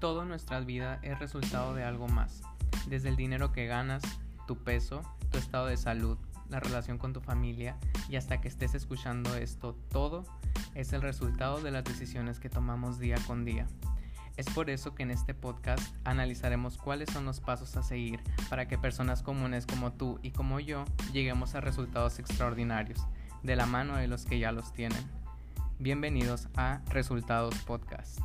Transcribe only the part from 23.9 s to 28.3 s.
de los que ya los tienen. Bienvenidos a Resultados Podcast.